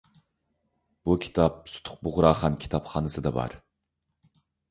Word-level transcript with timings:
بۇ 1.09 1.17
كىتاب 1.25 1.59
سۇتۇق 1.73 2.01
بۇغراخان 2.07 2.57
كىتابخانىسىدا 2.65 3.35
بار. 3.39 3.57